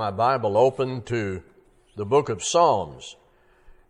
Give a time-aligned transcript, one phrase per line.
[0.00, 1.42] My Bible open to
[1.94, 3.16] the book of Psalms,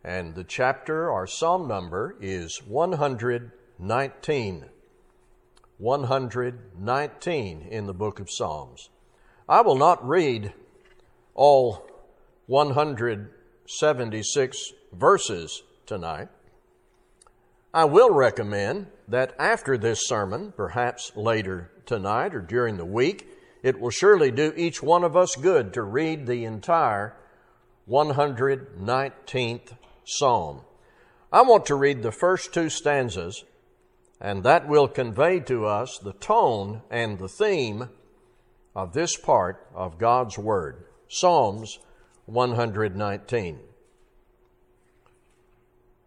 [0.03, 4.65] and the chapter or psalm number is 119.
[5.79, 8.91] 119 in the book of Psalms.
[9.49, 10.53] I will not read
[11.37, 11.89] all
[12.47, 16.27] 176 verses tonight.
[17.73, 23.29] I will recommend that after this sermon, perhaps later tonight or during the week,
[23.63, 27.15] it will surely do each one of us good to read the entire
[27.89, 30.63] 119th Psalm.
[31.33, 33.45] I want to read the first two stanzas,
[34.21, 37.89] and that will convey to us the tone and the theme
[38.75, 40.85] of this part of God's Word.
[41.09, 41.79] Psalms
[42.27, 43.59] 119.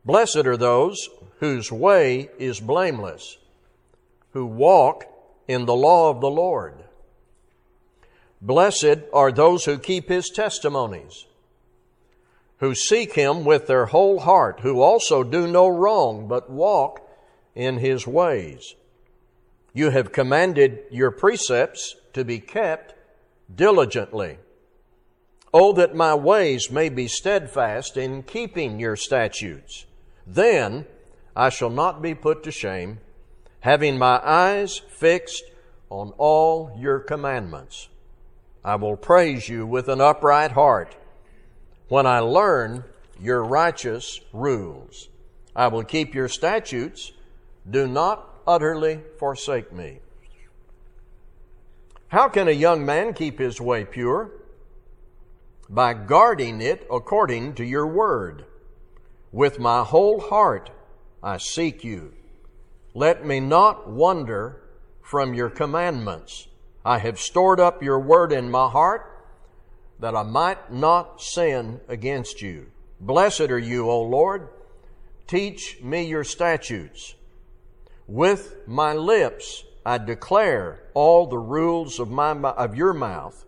[0.05, 1.09] Blessed are those
[1.39, 3.37] whose way is blameless,
[4.31, 5.05] who walk
[5.47, 6.83] in the law of the Lord.
[8.45, 11.27] Blessed are those who keep his testimonies,
[12.57, 17.09] who seek him with their whole heart, who also do no wrong, but walk
[17.55, 18.75] in his ways.
[19.73, 22.93] You have commanded your precepts to be kept
[23.55, 24.39] diligently.
[25.53, 29.85] Oh, that my ways may be steadfast in keeping your statutes.
[30.27, 30.85] Then
[31.33, 32.99] I shall not be put to shame,
[33.61, 35.45] having my eyes fixed
[35.89, 37.87] on all your commandments.
[38.65, 40.95] I will praise you with an upright heart
[41.89, 42.85] when I learn
[43.19, 45.09] your righteous rules.
[45.55, 47.11] I will keep your statutes.
[47.69, 49.99] Do not utterly forsake me.
[52.07, 54.31] How can a young man keep his way pure?
[55.69, 58.45] By guarding it according to your word.
[59.31, 60.69] With my whole heart
[61.21, 62.13] I seek you.
[62.93, 64.61] Let me not wander
[65.01, 66.47] from your commandments.
[66.85, 69.09] I have stored up your word in my heart
[69.99, 72.67] that I might not sin against you.
[72.99, 74.49] Blessed are you, O Lord.
[75.27, 77.15] Teach me your statutes.
[78.07, 83.45] With my lips I declare all the rules of, my, of your mouth.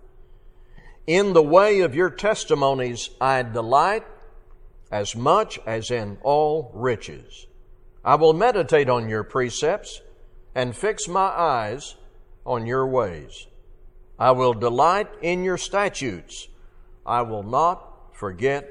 [1.05, 4.05] In the way of your testimonies I delight
[4.91, 7.47] as much as in all riches.
[8.03, 10.01] I will meditate on your precepts
[10.53, 11.95] and fix my eyes
[12.45, 13.47] on your ways.
[14.17, 16.47] I will delight in your statutes.
[17.05, 18.69] I will not forget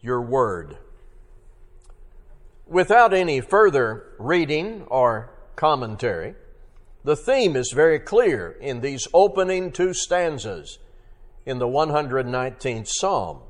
[0.00, 0.78] your word.
[2.66, 6.34] Without any further reading or commentary,
[7.04, 10.78] the theme is very clear in these opening two stanzas
[11.44, 13.40] in the 119th Psalm.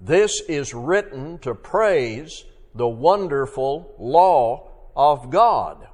[0.00, 2.44] This is written to praise
[2.74, 5.88] the wonderful law of God.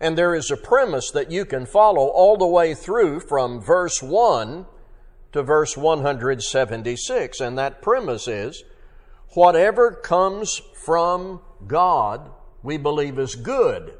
[0.00, 4.02] And there is a premise that you can follow all the way through from verse
[4.02, 4.66] 1
[5.32, 7.40] to verse 176.
[7.40, 8.64] And that premise is
[9.30, 12.30] whatever comes from God,
[12.62, 13.94] we believe is good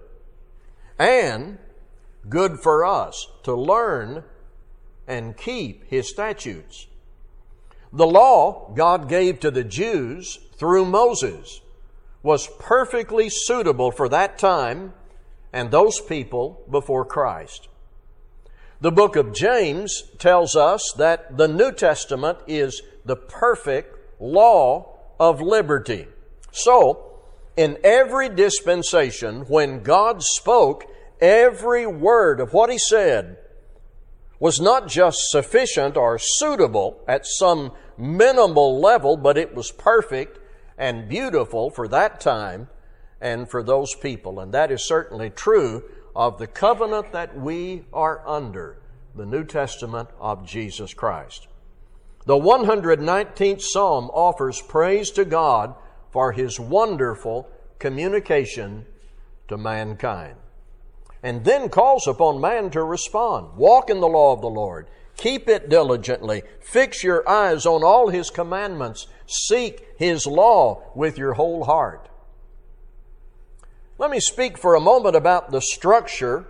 [0.98, 1.58] and
[2.28, 4.24] good for us to learn
[5.06, 6.86] and keep His statutes.
[7.92, 11.60] The law God gave to the Jews through Moses
[12.22, 14.94] was perfectly suitable for that time
[15.54, 17.68] and those people before Christ.
[18.80, 25.40] The book of James tells us that the New Testament is the perfect law of
[25.40, 26.08] liberty.
[26.50, 27.20] So,
[27.56, 30.86] in every dispensation, when God spoke,
[31.20, 33.38] every word of what He said
[34.40, 40.40] was not just sufficient or suitable at some minimal level, but it was perfect
[40.76, 42.68] and beautiful for that time
[43.24, 44.38] and for those people.
[44.38, 45.82] And that is certainly true
[46.14, 48.76] of the covenant that we are under,
[49.16, 51.48] the New Testament of Jesus Christ.
[52.26, 55.74] The 119th Psalm offers praise to God
[56.10, 57.48] for His wonderful
[57.78, 58.84] communication
[59.48, 60.36] to mankind.
[61.22, 63.56] And then calls upon man to respond.
[63.56, 64.86] Walk in the law of the Lord.
[65.16, 66.42] Keep it diligently.
[66.60, 69.06] Fix your eyes on all His commandments.
[69.26, 72.10] Seek His law with your whole heart.
[73.96, 76.46] Let me speak for a moment about the structure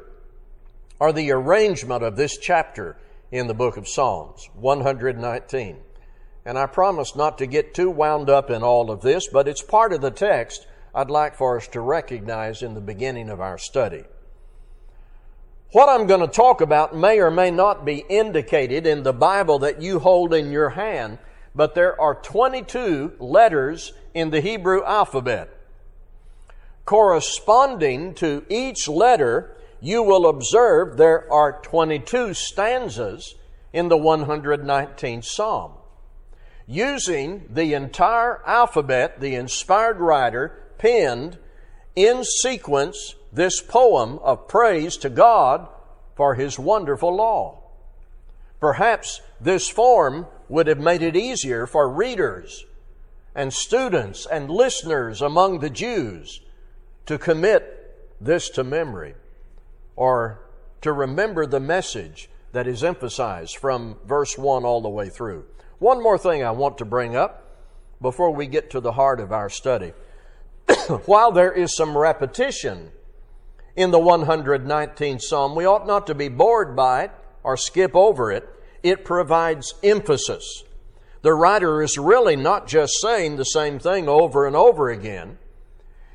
[0.98, 2.96] or the arrangement of this chapter
[3.30, 5.76] in the book of Psalms, 119.
[6.46, 9.62] And I promise not to get too wound up in all of this, but it's
[9.62, 13.58] part of the text I'd like for us to recognize in the beginning of our
[13.58, 14.04] study.
[15.72, 19.58] What I'm going to talk about may or may not be indicated in the Bible
[19.58, 21.18] that you hold in your hand,
[21.54, 25.53] but there are 22 letters in the Hebrew alphabet.
[26.84, 33.34] Corresponding to each letter, you will observe there are 22 stanzas
[33.72, 35.72] in the 119th Psalm.
[36.66, 41.38] Using the entire alphabet, the inspired writer penned
[41.96, 45.68] in sequence this poem of praise to God
[46.14, 47.60] for His wonderful law.
[48.60, 52.64] Perhaps this form would have made it easier for readers
[53.34, 56.40] and students and listeners among the Jews
[57.06, 59.14] to commit this to memory
[59.96, 60.40] or
[60.80, 65.44] to remember the message that is emphasized from verse 1 all the way through.
[65.78, 67.58] One more thing I want to bring up
[68.00, 69.92] before we get to the heart of our study.
[71.06, 72.90] While there is some repetition
[73.76, 77.10] in the 119th Psalm, we ought not to be bored by it
[77.42, 78.48] or skip over it.
[78.82, 80.62] It provides emphasis.
[81.22, 85.38] The writer is really not just saying the same thing over and over again.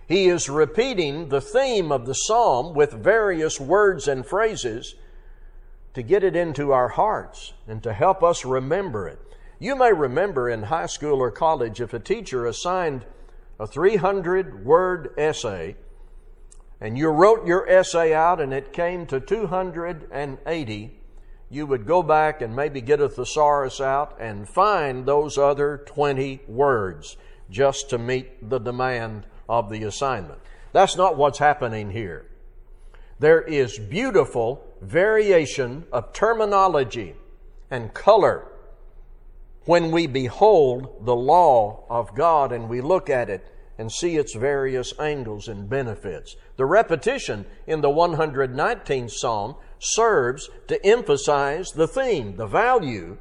[0.10, 4.96] He is repeating the theme of the psalm with various words and phrases
[5.94, 9.20] to get it into our hearts and to help us remember it.
[9.60, 13.06] You may remember in high school or college if a teacher assigned
[13.60, 15.76] a 300 word essay
[16.82, 21.00] and you wrote your essay out and it came to 280,
[21.52, 26.42] you would go back and maybe get a thesaurus out and find those other 20
[26.48, 27.16] words
[27.52, 30.40] just to meet the demand of the assignment.
[30.72, 32.28] That's not what's happening here.
[33.18, 37.16] There is beautiful variation of terminology
[37.70, 38.48] and color
[39.66, 43.46] when we behold the law of God and we look at it
[43.78, 46.36] and see its various angles and benefits.
[46.58, 53.18] The repetition in the 119th Psalm serves to emphasize the theme, the value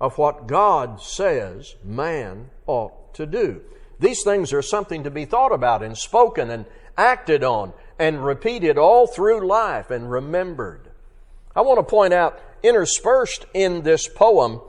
[0.00, 3.62] of what God says man ought to do.
[3.98, 8.78] These things are something to be thought about and spoken and acted on and repeated
[8.78, 10.90] all through life and remembered.
[11.54, 14.60] I want to point out, interspersed in this poem,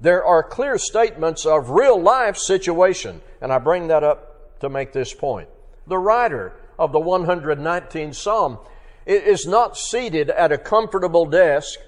[0.00, 4.92] there are clear statements of real life situation, and I bring that up to make
[4.92, 5.48] this point.
[5.86, 8.58] The writer of the 119th Psalm
[9.04, 11.78] is not seated at a comfortable desk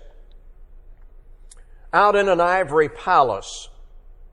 [1.93, 3.69] out in an ivory palace,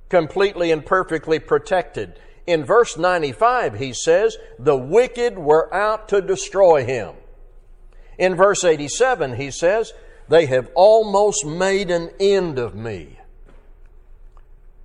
[0.09, 2.19] completely and perfectly protected.
[2.49, 7.13] In verse 95, he says, The wicked were out to destroy him.
[8.17, 9.93] In verse 87, he says,
[10.29, 13.19] They have almost made an end of me.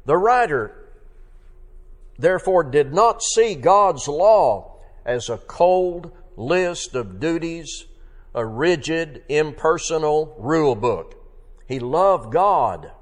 [0.05, 0.91] The writer,
[2.19, 4.77] therefore, did not see God's law
[5.07, 7.87] as a cold list of duties,
[8.35, 11.15] a rigid, impersonal rule book.
[11.67, 12.93] He loved God,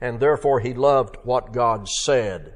[0.00, 2.54] and therefore he loved what God said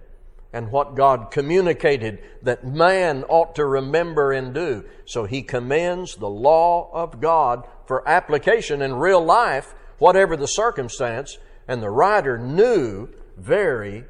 [0.52, 4.84] and what God communicated that man ought to remember and do.
[5.06, 11.38] So he commends the law of God for application in real life, whatever the circumstance,
[11.66, 14.04] and the writer knew very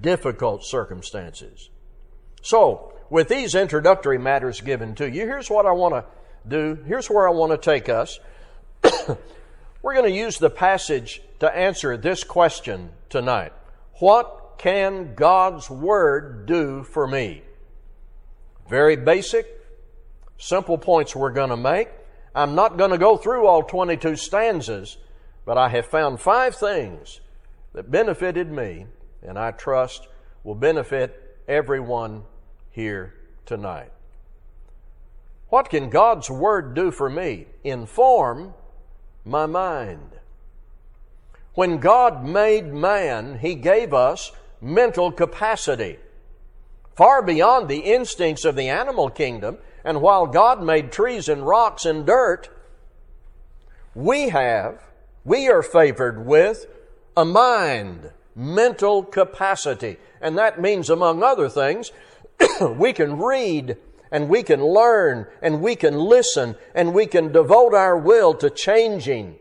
[0.00, 1.70] difficult circumstances.
[2.42, 6.04] So, with these introductory matters given to you, here's what I want to
[6.48, 6.82] do.
[6.86, 8.18] Here's where I want to take us.
[9.82, 13.52] We're going to use the passage to answer this question tonight.
[13.94, 17.40] What can God's Word do for me?
[18.68, 19.46] Very basic,
[20.36, 21.88] simple points we're going to make.
[22.34, 24.98] I'm not going to go through all 22 stanzas,
[25.46, 27.20] but I have found five things
[27.72, 28.84] that benefited me
[29.22, 30.08] and I trust
[30.44, 32.24] will benefit everyone
[32.70, 33.14] here
[33.46, 33.92] tonight.
[35.48, 37.46] What can God's Word do for me?
[37.64, 38.52] Inform
[39.24, 40.10] my mind.
[41.54, 45.98] When God made man, He gave us mental capacity.
[46.96, 51.84] Far beyond the instincts of the animal kingdom, and while God made trees and rocks
[51.84, 52.48] and dirt,
[53.94, 54.82] we have,
[55.24, 56.66] we are favored with
[57.16, 59.96] a mind, mental capacity.
[60.20, 61.90] And that means, among other things,
[62.60, 63.76] we can read
[64.12, 68.50] and we can learn and we can listen and we can devote our will to
[68.50, 69.36] changing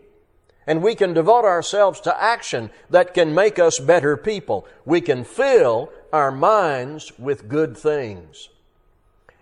[0.69, 4.67] and we can devote ourselves to action that can make us better people.
[4.85, 8.49] We can fill our minds with good things.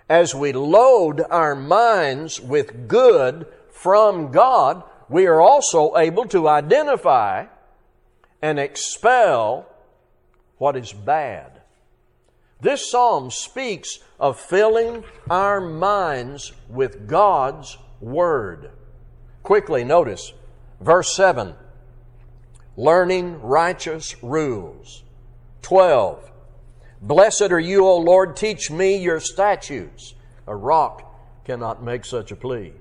[0.07, 7.48] As we load our minds with good from God, we are also able to identify
[8.41, 9.67] and expel
[10.60, 11.60] what is bad.
[12.62, 18.72] This psalm speaks of filling our minds with God's Word.
[19.43, 20.31] Quickly, notice
[20.79, 21.55] Verse 7
[22.75, 25.03] learning righteous rules.
[25.63, 26.31] 12.
[27.01, 30.13] Blessed are you, O Lord, teach me your statutes.
[30.46, 31.03] A rock
[31.43, 32.74] cannot make such a plea.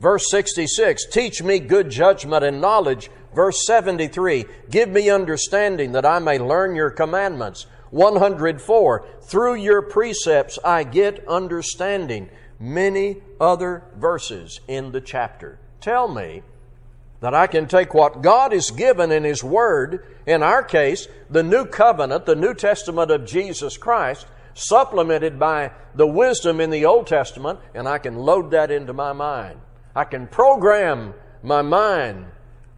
[0.00, 6.18] Verse 66 Teach me good judgment and knowledge Verse 73 Give me understanding that I
[6.20, 7.66] may learn your commandments.
[7.90, 12.30] 104 Through your precepts I get understanding.
[12.60, 15.58] Many other verses in the chapter.
[15.80, 16.42] Tell me
[17.24, 21.42] that I can take what God has given in His Word, in our case, the
[21.42, 27.06] New Covenant, the New Testament of Jesus Christ, supplemented by the wisdom in the Old
[27.06, 29.58] Testament, and I can load that into my mind.
[29.96, 32.26] I can program my mind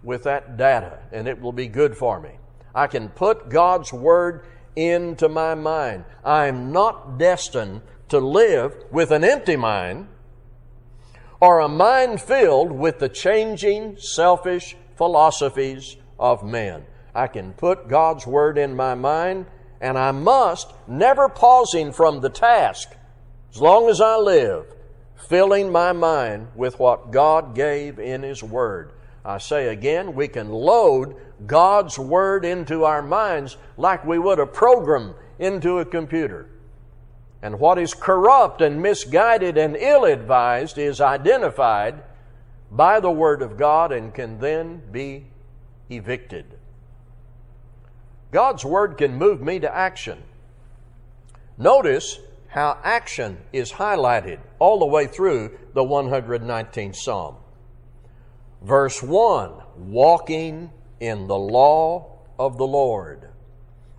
[0.05, 2.31] with that data, and it will be good for me.
[2.73, 6.05] I can put God's Word into my mind.
[6.25, 10.07] I am not destined to live with an empty mind
[11.40, 16.85] or a mind filled with the changing, selfish philosophies of men.
[17.14, 19.47] I can put God's Word in my mind,
[19.81, 22.95] and I must, never pausing from the task,
[23.52, 24.66] as long as I live,
[25.28, 28.93] filling my mind with what God gave in His Word.
[29.25, 31.16] I say again, we can load
[31.47, 36.49] God's Word into our minds like we would a program into a computer.
[37.47, 42.03] And what is corrupt and misguided and ill advised is identified
[42.73, 45.26] by the Word of God and can then be
[45.88, 46.59] evicted.
[48.33, 50.25] God's Word can move me to action.
[51.57, 57.37] Notice how action is highlighted all the way through the 119th Psalm.
[58.61, 63.29] Verse 1 walking in the law of the Lord.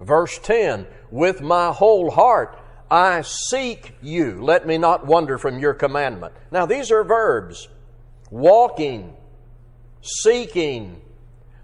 [0.01, 4.41] Verse 10 with my whole heart I seek you.
[4.41, 6.33] Let me not wander from your commandment.
[6.51, 7.67] Now, these are verbs
[8.31, 9.13] walking,
[10.01, 11.01] seeking,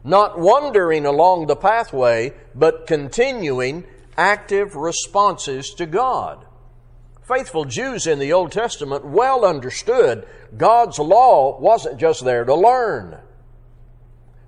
[0.03, 3.85] not wandering along the pathway, but continuing
[4.17, 6.45] active responses to God.
[7.27, 10.27] Faithful Jews in the Old Testament well understood
[10.57, 13.17] God's law wasn't just there to learn,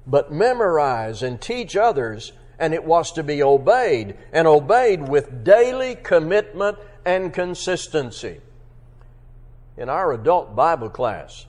[0.05, 5.95] but memorize and teach others and it was to be obeyed, and obeyed with daily
[5.95, 8.41] commitment and consistency.
[9.77, 11.45] In our adult Bible class,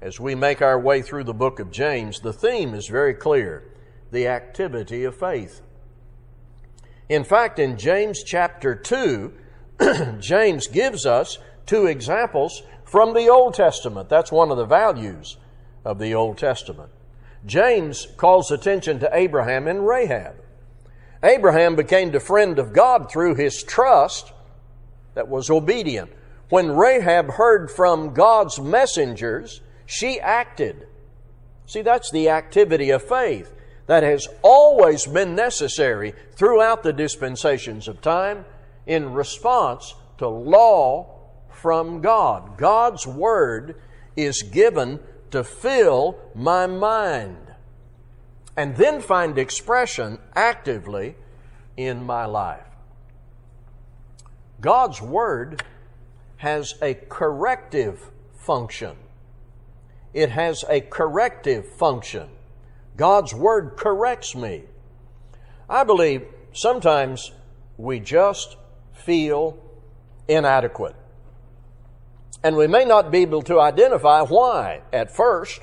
[0.00, 3.64] as we make our way through the book of James, the theme is very clear
[4.10, 5.62] the activity of faith.
[7.08, 9.32] In fact, in James chapter 2,
[10.20, 14.08] James gives us two examples from the Old Testament.
[14.08, 15.38] That's one of the values
[15.84, 16.90] of the Old Testament.
[17.44, 20.36] James calls attention to Abraham and Rahab.
[21.22, 24.32] Abraham became the friend of God through his trust
[25.14, 26.10] that was obedient.
[26.48, 30.86] When Rahab heard from God's messengers, she acted.
[31.66, 33.52] See, that's the activity of faith
[33.86, 38.44] that has always been necessary throughout the dispensations of time
[38.86, 41.20] in response to law
[41.50, 42.58] from God.
[42.58, 43.76] God's Word
[44.16, 45.00] is given
[45.32, 47.36] to fill my mind
[48.56, 51.16] and then find expression actively
[51.76, 52.66] in my life.
[54.60, 55.64] God's Word
[56.36, 58.96] has a corrective function.
[60.12, 62.28] It has a corrective function.
[62.96, 64.64] God's Word corrects me.
[65.68, 67.32] I believe sometimes
[67.78, 68.56] we just
[68.92, 69.58] feel
[70.28, 70.94] inadequate.
[72.42, 75.60] And we may not be able to identify why at first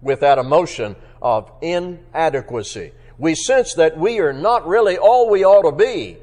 [0.00, 2.92] with that emotion of inadequacy.
[3.18, 6.18] We sense that we are not really all we ought to be.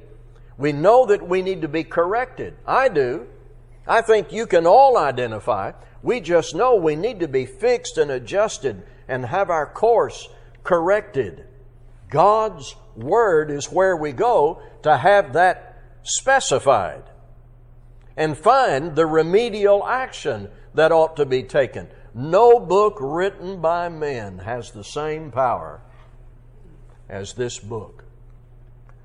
[0.58, 2.56] We know that we need to be corrected.
[2.68, 3.28] I do.
[3.88, 5.72] I think you can all identify.
[6.04, 10.30] We just know we need to be fixed and adjusted and have our course
[10.64, 11.46] corrected.
[12.10, 17.04] God's Word is where we go to have that specified
[18.20, 21.88] and find the remedial action that ought to be taken.
[22.14, 25.80] No book written by men has the same power
[27.08, 28.04] as this book.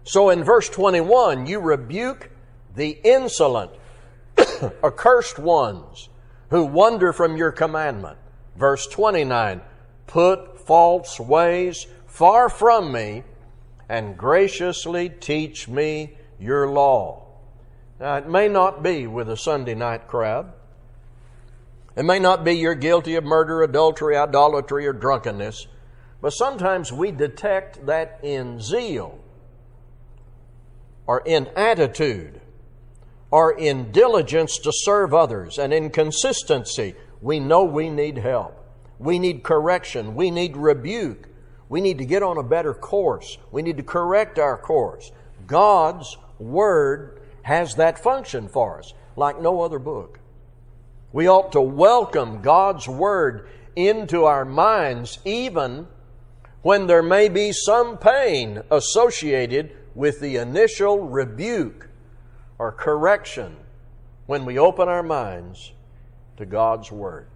[0.02, 2.28] So in verse 21, you rebuke
[2.74, 3.70] the insolent,
[4.82, 6.08] accursed ones
[6.50, 8.18] who wander from your commandment.
[8.56, 9.60] Verse 29,
[10.08, 13.22] put false ways far from me
[13.88, 17.23] and graciously teach me your law.
[18.00, 20.52] Now, it may not be with a Sunday night crowd.
[21.96, 25.68] It may not be you're guilty of murder, adultery, idolatry, or drunkenness,
[26.20, 29.20] but sometimes we detect that in zeal,
[31.06, 32.40] or in attitude,
[33.30, 36.94] or in diligence to serve others, and in consistency.
[37.20, 38.60] We know we need help.
[38.98, 40.14] We need correction.
[40.14, 41.28] We need rebuke.
[41.68, 43.38] We need to get on a better course.
[43.52, 45.12] We need to correct our course.
[45.46, 50.18] God's Word has that function for us, like no other book.
[51.12, 55.86] We ought to welcome God's Word into our minds, even
[56.62, 61.88] when there may be some pain associated with the initial rebuke
[62.58, 63.56] or correction
[64.26, 65.72] when we open our minds
[66.38, 67.28] to God's Word.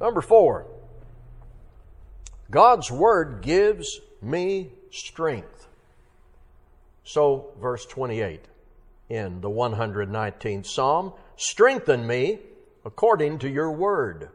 [0.00, 0.66] Number four,
[2.48, 5.55] God's Word gives me strength.
[7.06, 8.40] So, verse 28
[9.08, 12.40] in the 119th Psalm Strengthen me
[12.84, 14.30] according to your Word.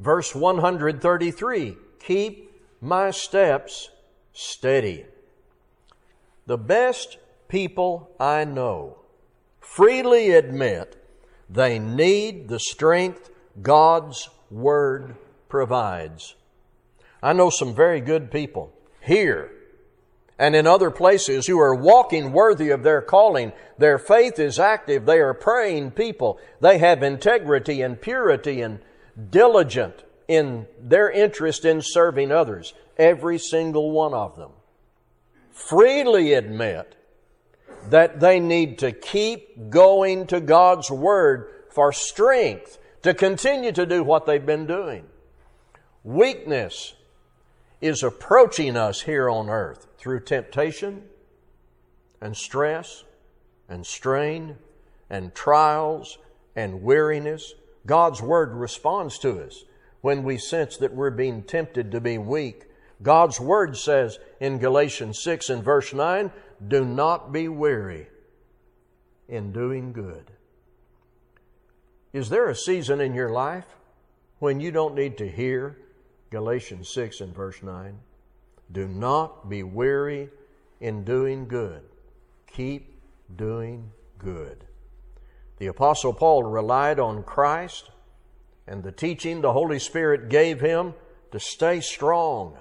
[0.00, 3.90] Verse 133 Keep my steps
[4.32, 5.06] steady.
[6.46, 8.98] The best people I know
[9.60, 10.96] freely admit
[11.48, 13.30] they need the strength
[13.62, 15.14] God's Word
[15.48, 16.34] provides.
[17.22, 19.52] I know some very good people here
[20.38, 23.52] and in other places who are walking worthy of their calling.
[23.78, 25.06] Their faith is active.
[25.06, 26.38] They are praying people.
[26.60, 28.80] They have integrity and purity and
[29.30, 32.74] diligent in their interest in serving others.
[32.96, 34.50] Every single one of them
[35.50, 36.96] freely admit
[37.90, 44.02] that they need to keep going to God's Word for strength to continue to do
[44.02, 45.04] what they've been doing.
[46.04, 46.94] Weakness
[47.82, 51.02] is approaching us here on earth through temptation
[52.20, 53.02] and stress
[53.68, 54.56] and strain
[55.10, 56.18] and trials
[56.54, 57.54] and weariness.
[57.84, 59.64] God's Word responds to us
[60.00, 62.66] when we sense that we're being tempted to be weak.
[63.02, 66.30] God's Word says in Galatians 6 and verse 9,
[66.68, 68.06] do not be weary
[69.28, 70.30] in doing good.
[72.12, 73.66] Is there a season in your life
[74.38, 75.78] when you don't need to hear
[76.32, 77.98] Galatians 6 and verse 9?
[78.72, 80.30] Do not be weary
[80.80, 81.82] in doing good.
[82.50, 82.98] Keep
[83.36, 84.64] doing good.
[85.58, 87.90] The Apostle Paul relied on Christ
[88.66, 90.94] and the teaching the Holy Spirit gave him
[91.32, 92.56] to stay strong,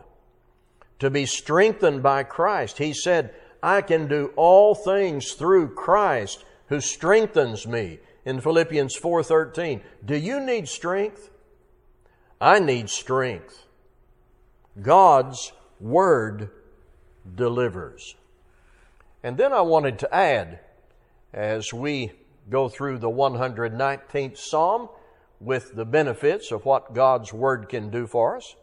[1.00, 2.78] to be strengthened by Christ.
[2.78, 9.79] He said, I can do all things through Christ who strengthens me in Philippians 4:13.
[10.03, 11.29] Do you need strength?
[12.42, 13.66] I need strength.
[14.82, 16.50] God's word
[17.36, 18.16] delivers.
[19.24, 20.60] And then I wanted to add
[21.32, 22.12] as we
[22.50, 24.90] go through the 119th Psalm
[25.40, 28.56] with the benefits of what God's word can do for us.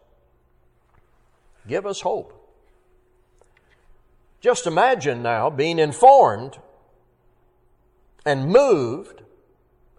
[1.67, 2.35] Give us hope.
[4.41, 6.59] Just imagine now being informed
[8.25, 9.23] and moved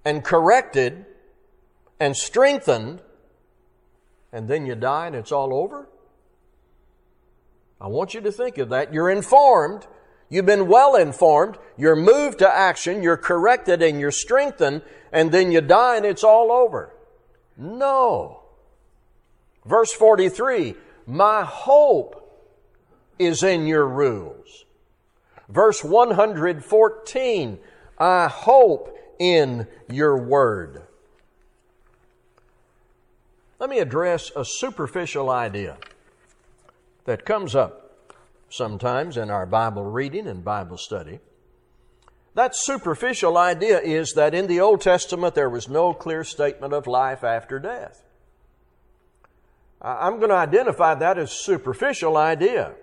[0.05, 1.05] and corrected
[1.99, 3.01] and strengthened,
[4.31, 5.87] and then you die and it's all over?
[7.81, 8.93] I want you to think of that.
[8.93, 9.87] You're informed.
[10.29, 11.57] You've been well informed.
[11.77, 13.01] You're moved to action.
[13.01, 16.93] You're corrected and you're strengthened, and then you die and it's all over.
[17.57, 18.43] No.
[19.65, 20.75] Verse 43
[21.07, 22.19] My hope
[23.17, 24.65] is in your rules.
[25.49, 27.59] Verse 114,
[27.97, 30.83] I hope in your word.
[33.59, 35.77] Let me address a superficial idea
[37.03, 38.15] that comes up
[38.49, 41.19] sometimes in our Bible reading and Bible study.
[42.35, 46.87] That superficial idea is that in the Old Testament there was no clear statement of
[46.87, 48.01] life after death.
[49.81, 52.73] I'm going to identify that as superficial idea.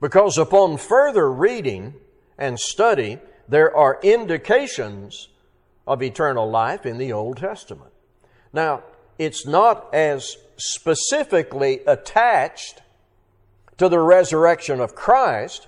[0.00, 1.94] Because upon further reading
[2.38, 3.18] and study,
[3.48, 5.28] there are indications
[5.86, 7.92] of eternal life in the Old Testament.
[8.52, 8.82] Now,
[9.18, 12.82] it's not as specifically attached
[13.78, 15.66] to the resurrection of Christ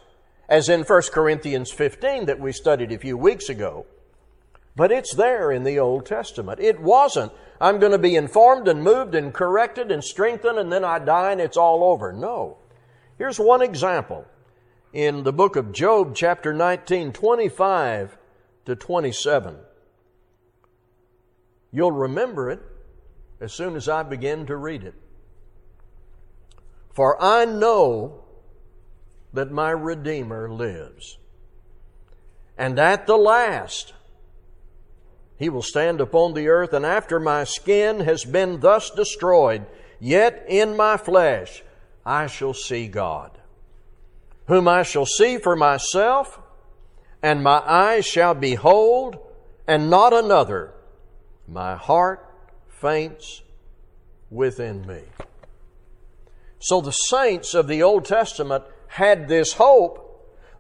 [0.49, 3.87] as in 1 Corinthians 15 that we studied a few weeks ago,
[4.77, 6.61] but it's there in the Old Testament.
[6.61, 10.85] It wasn't, I'm going to be informed and moved and corrected and strengthened and then
[10.85, 12.13] I die and it's all over.
[12.13, 12.59] No.
[13.17, 14.27] Here's one example
[14.93, 18.17] in the book of Job, chapter 19, 25
[18.67, 19.57] to 27.
[21.73, 22.61] You'll remember it
[23.45, 24.95] as soon as I begin to read it.
[26.95, 28.25] For I know
[29.35, 31.19] that my Redeemer lives,
[32.57, 33.93] and at the last
[35.37, 39.67] he will stand upon the earth, and after my skin has been thus destroyed,
[40.01, 41.63] yet in my flesh
[42.07, 43.31] I shall see God,
[44.47, 46.41] whom I shall see for myself,
[47.23, 49.19] and my eyes shall behold,
[49.67, 50.73] and not another.
[51.47, 52.24] My heart
[52.85, 53.41] faints
[54.31, 55.01] within me.
[56.59, 59.95] So the saints of the Old Testament had this hope,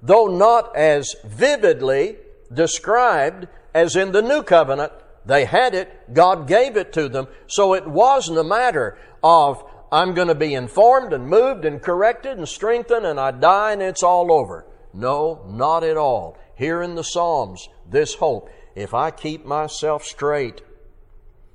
[0.02, 2.16] though not as vividly
[2.50, 4.92] described as in the New Covenant
[5.26, 5.88] They had it.
[6.12, 7.28] God gave it to them.
[7.46, 12.36] So it wasn't a matter of, I'm going to be informed and moved and corrected
[12.36, 14.66] and strengthened and I die and it's all over.
[14.92, 16.36] No, not at all.
[16.56, 18.50] Here in the Psalms, this hope.
[18.74, 20.60] If I keep myself straight,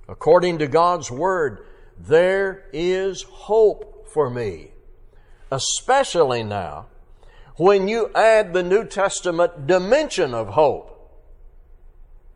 [0.10, 1.66] according to God's Word,
[1.98, 4.72] there is hope for me.
[5.52, 6.88] Especially now,
[7.56, 11.00] when you add the New Testament dimension of hope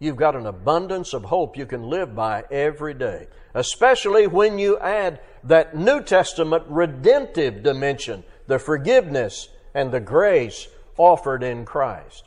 [0.04, 3.26] you've got an abundance of hope you can live by every day.
[3.54, 11.42] Especially when you add that New Testament redemptive dimension, the forgiveness and the grace offered
[11.42, 12.26] in Christ.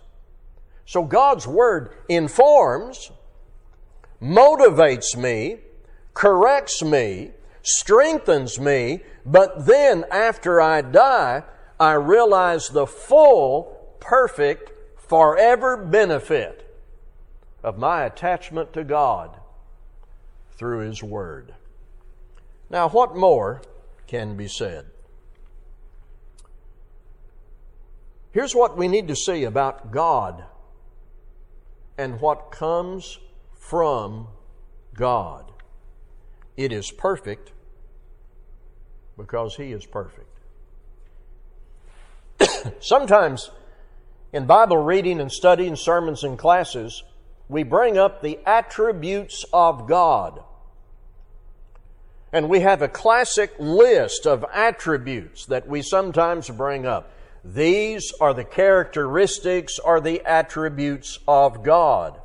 [0.86, 3.10] So God's Word informs,
[4.20, 5.58] motivates me,
[6.14, 11.42] corrects me, strengthens me, but then after I die,
[11.78, 16.62] I realize the full, perfect, forever benefit
[17.62, 19.38] of my attachment to God
[20.56, 21.54] through His Word.
[22.70, 23.62] Now, what more
[24.06, 24.86] can be said?
[28.32, 30.44] Here's what we need to see about God
[31.96, 33.18] and what comes
[33.68, 34.28] from
[34.94, 35.50] God.
[36.56, 37.52] It is perfect
[39.18, 40.28] because He is perfect.
[42.80, 43.50] Sometimes
[44.32, 47.02] in Bible reading and studying, sermons and classes,
[47.48, 50.42] we bring up the attributes of God.
[52.32, 57.10] And we have a classic list of attributes that we sometimes bring up.
[57.44, 62.20] These are the characteristics or the attributes of God.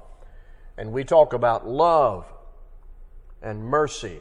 [0.81, 2.25] And we talk about love
[3.39, 4.19] and mercy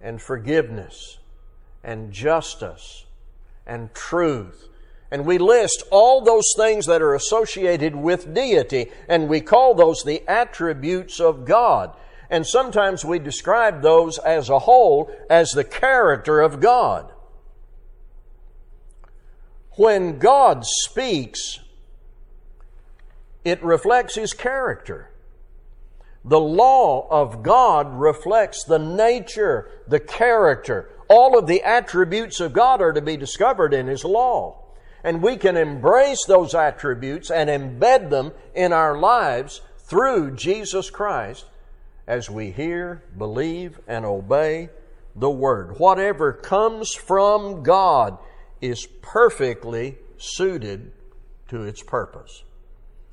[0.00, 1.18] and forgiveness
[1.84, 3.04] and justice
[3.64, 4.68] and truth
[5.12, 10.02] and we list all those things that are associated with deity, and we call those
[10.02, 11.94] the attributes of God.
[12.28, 17.12] And sometimes we describe those as a whole as the character of God.
[19.76, 21.60] When God speaks,
[23.46, 25.10] it reflects His character.
[26.24, 30.90] The law of God reflects the nature, the character.
[31.08, 34.66] All of the attributes of God are to be discovered in His law
[35.06, 41.44] and we can embrace those attributes and embed them in our lives through Jesus Christ
[42.08, 44.68] as we hear, believe, and obey
[45.14, 45.78] the Word.
[45.78, 48.18] Whatever comes from God
[48.60, 50.90] is perfectly suited
[51.50, 52.42] to its purpose.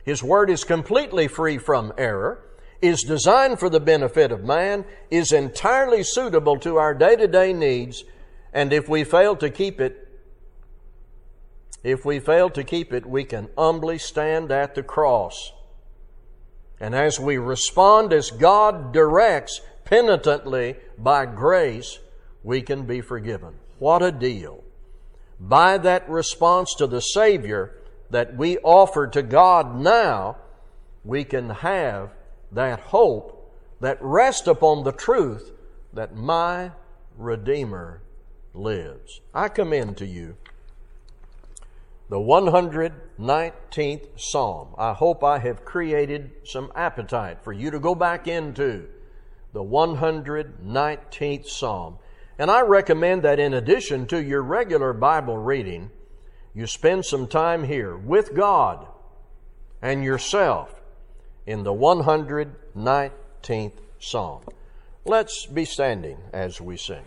[0.03, 2.43] His Word is completely free from error,
[2.81, 7.53] is designed for the benefit of man, is entirely suitable to our day to day
[7.53, 8.03] needs,
[8.51, 9.99] and if we fail to keep it,
[11.83, 15.51] if we fail to keep it, we can humbly stand at the cross.
[16.79, 21.99] And as we respond as God directs penitently by grace,
[22.43, 23.55] we can be forgiven.
[23.79, 24.63] What a deal.
[25.39, 27.75] By that response to the Savior
[28.13, 30.37] that we offer to God now,
[31.03, 32.11] we can have
[32.51, 35.51] that hope that rests upon the truth
[35.93, 36.71] that my
[37.17, 38.03] Redeemer
[38.53, 39.19] lives.
[39.33, 40.37] I commend to you
[42.09, 44.75] the 119th Psalm.
[44.77, 48.89] I hope I have created some appetite for you to go back into
[49.53, 51.97] the 119th Psalm.
[52.37, 55.89] And I recommend that in addition to your regular Bible reading,
[56.55, 58.85] you spend some time here with God
[59.81, 60.81] and yourself
[61.45, 64.43] in the 119th Psalm.
[65.05, 67.03] Let's be standing as we sing.